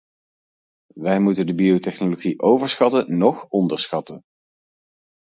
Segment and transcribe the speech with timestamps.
[0.93, 4.21] Wij moeten de biotechnologie overschatten noch onderschatten.